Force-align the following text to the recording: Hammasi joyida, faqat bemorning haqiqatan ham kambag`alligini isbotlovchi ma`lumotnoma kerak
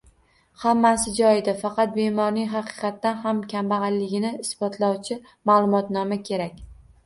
Hammasi 0.61 1.11
joyida, 1.19 1.53
faqat 1.59 1.93
bemorning 1.97 2.49
haqiqatan 2.55 3.21
ham 3.27 3.43
kambag`alligini 3.53 4.35
isbotlovchi 4.41 5.23
ma`lumotnoma 5.55 6.23
kerak 6.29 6.63